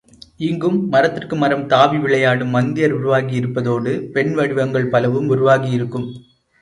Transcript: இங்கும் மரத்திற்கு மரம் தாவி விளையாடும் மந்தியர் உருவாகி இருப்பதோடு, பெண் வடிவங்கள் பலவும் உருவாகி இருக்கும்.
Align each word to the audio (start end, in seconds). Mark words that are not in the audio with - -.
இங்கும் 0.37 0.89
மரத்திற்கு 0.89 1.35
மரம் 1.35 1.65
தாவி 1.67 1.97
விளையாடும் 1.97 2.55
மந்தியர் 2.55 2.91
உருவாகி 2.91 3.35
இருப்பதோடு, 3.35 3.93
பெண் 4.11 4.33
வடிவங்கள் 4.33 4.89
பலவும் 4.89 5.27
உருவாகி 5.27 5.71
இருக்கும். 5.71 6.09